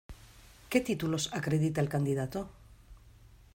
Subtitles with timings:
[0.69, 2.49] ¿Qué títulos acredita el candidato?